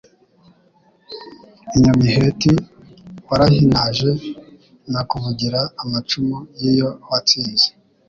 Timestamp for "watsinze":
7.09-7.67